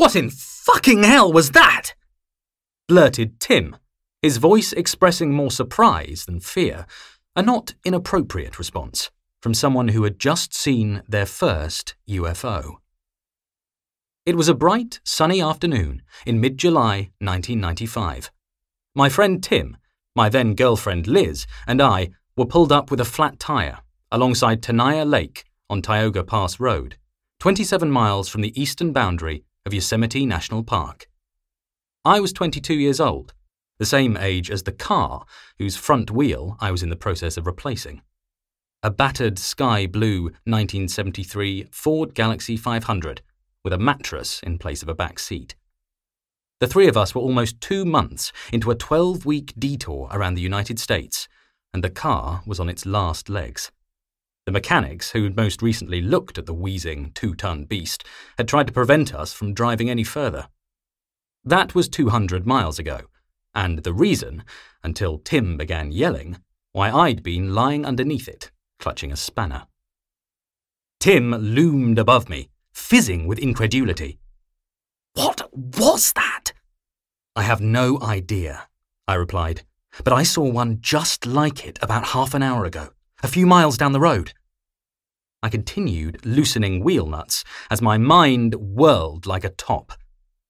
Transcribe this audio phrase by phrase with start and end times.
[0.00, 1.92] What in fucking hell was that?
[2.88, 3.76] blurted Tim,
[4.22, 6.86] his voice expressing more surprise than fear,
[7.36, 9.10] a not inappropriate response
[9.42, 12.76] from someone who had just seen their first UFO.
[14.24, 18.30] It was a bright, sunny afternoon in mid July 1995.
[18.94, 19.76] My friend Tim,
[20.16, 22.08] my then girlfriend Liz, and I
[22.38, 23.80] were pulled up with a flat tyre
[24.10, 26.96] alongside Tenaya Lake on Tioga Pass Road,
[27.40, 31.08] 27 miles from the eastern boundary of Yosemite National Park.
[32.04, 33.34] I was 22 years old,
[33.78, 35.24] the same age as the car
[35.60, 38.02] whose front wheel I was in the process of replacing.
[38.82, 43.22] A battered sky blue 1973 Ford Galaxie 500
[43.62, 45.54] with a mattress in place of a back seat.
[46.58, 50.42] The three of us were almost two months into a 12 week detour around the
[50.42, 51.28] United States,
[51.72, 53.70] and the car was on its last legs.
[54.50, 58.02] The mechanics, who had most recently looked at the wheezing two ton beast,
[58.36, 60.48] had tried to prevent us from driving any further.
[61.44, 63.02] That was 200 miles ago,
[63.54, 64.42] and the reason,
[64.82, 66.38] until Tim began yelling,
[66.72, 69.68] why I'd been lying underneath it, clutching a spanner.
[70.98, 74.18] Tim loomed above me, fizzing with incredulity.
[75.14, 76.54] What was that?
[77.36, 78.66] I have no idea,
[79.06, 79.62] I replied,
[80.02, 82.88] but I saw one just like it about half an hour ago,
[83.22, 84.32] a few miles down the road.
[85.42, 89.92] I continued loosening wheel nuts as my mind whirled like a top.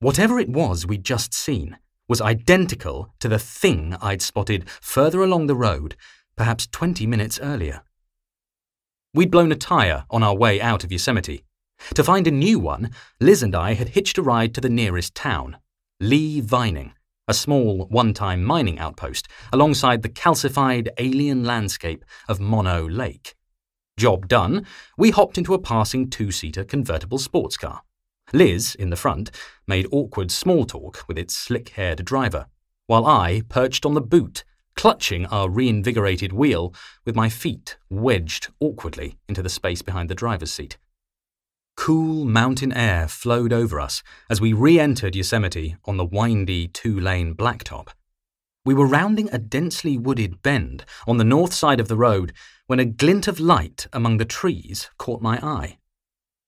[0.00, 1.76] Whatever it was we'd just seen
[2.08, 5.94] was identical to the thing I'd spotted further along the road,
[6.36, 7.82] perhaps 20 minutes earlier.
[9.12, 11.44] We'd blown a tyre on our way out of Yosemite,
[11.94, 15.14] to find a new one, Liz and I had hitched a ride to the nearest
[15.14, 15.58] town,
[16.00, 16.92] Lee Vining,
[17.26, 23.34] a small one time mining outpost alongside the calcified alien landscape of Mono Lake.
[23.98, 24.64] Job done,
[24.96, 27.82] we hopped into a passing two seater convertible sports car.
[28.32, 29.30] Liz, in the front,
[29.66, 32.46] made awkward small talk with its slick haired driver,
[32.86, 34.44] while I perched on the boot,
[34.76, 36.72] clutching our reinvigorated wheel
[37.04, 40.78] with my feet wedged awkwardly into the space behind the driver's seat.
[41.76, 46.98] Cool mountain air flowed over us as we re entered Yosemite on the windy two
[46.98, 47.88] lane blacktop.
[48.64, 52.32] We were rounding a densely wooded bend on the north side of the road
[52.68, 55.78] when a glint of light among the trees caught my eye.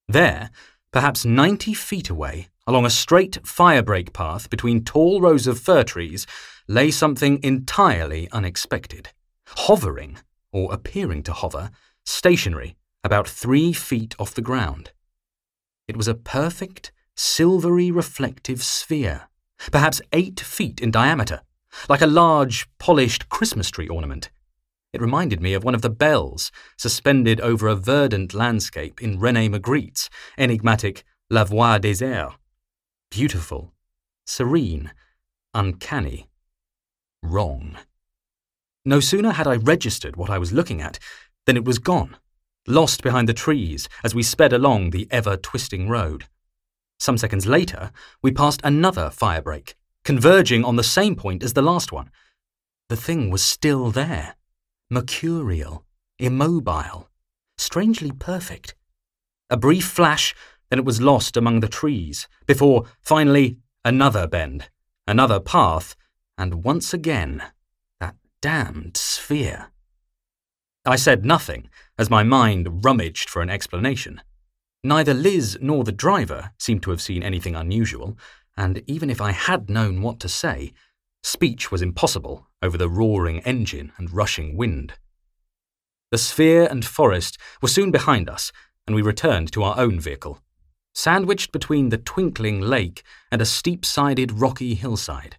[0.06, 0.50] There,
[0.92, 6.26] perhaps 90 feet away, along a straight firebreak path between tall rows of fir trees,
[6.69, 9.09] lay something entirely unexpected.
[9.48, 10.19] Hovering,
[10.53, 11.70] or appearing to hover,
[12.04, 14.92] stationary, about three feet off the ground.
[15.88, 19.30] It was a perfect, silvery reflective sphere,
[19.72, 21.41] perhaps eight feet in diameter,
[21.88, 24.28] like a large, polished Christmas tree ornament.
[24.93, 29.49] It reminded me of one of the bells suspended over a verdant landscape in Rene
[29.49, 32.33] Magritte's enigmatic La Voix des Airs.
[33.11, 33.73] Beautiful,
[34.27, 34.93] serene,
[35.55, 36.28] uncanny,
[37.23, 37.77] wrong.
[38.84, 40.99] No sooner had I registered what I was looking at
[41.47, 42.17] than it was gone
[42.67, 46.27] lost behind the trees as we sped along the ever twisting road.
[46.99, 47.91] Some seconds later,
[48.22, 49.75] we passed another firebreak,
[50.05, 52.11] converging on the same point as the last one.
[52.89, 54.37] The thing was still there,
[54.91, 55.84] mercurial,
[56.19, 57.09] immobile,
[57.56, 58.75] strangely perfect.
[59.49, 60.34] A brief flash,
[60.69, 64.69] then it was lost among the trees, before finally another bend,
[65.06, 65.95] another path,
[66.37, 67.43] and once again
[68.01, 69.71] that damned sphere.
[70.84, 71.69] I said nothing
[71.99, 74.22] as my mind rummaged for an explanation.
[74.83, 78.17] Neither Liz nor the driver seemed to have seen anything unusual,
[78.57, 80.72] and even if I had known what to say,
[81.22, 84.94] speech was impossible over the roaring engine and rushing wind.
[86.10, 88.53] The sphere and forest were soon behind us,
[88.86, 90.41] and we returned to our own vehicle,
[90.94, 95.36] sandwiched between the twinkling lake and a steep sided rocky hillside.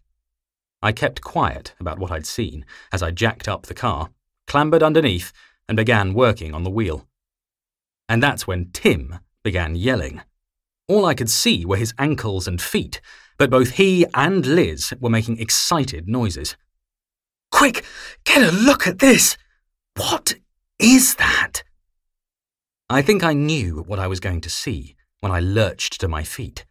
[0.81, 4.09] I kept quiet about what I'd seen as I jacked up the car
[4.52, 5.31] clambered underneath,
[5.70, 7.08] and began working on the wheel.
[8.09, 10.22] And that's when Tim began yelling.
[10.90, 13.00] All I could see were his ankles and feet,
[13.41, 16.55] but both he and Liz were making excited noises.
[17.52, 17.84] Quick,
[18.23, 19.35] get a look at this!
[19.96, 20.35] What
[20.78, 21.64] is that?
[22.88, 26.23] I think I knew what I was going to see when I lurched to my
[26.23, 26.66] feet.